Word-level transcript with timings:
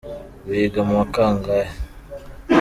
Wiga 0.49 0.81
muwa 0.87 1.05
kangahe? 1.13 1.69